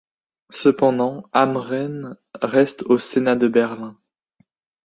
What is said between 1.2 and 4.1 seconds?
Amrehn reste au Sénat de Berlin.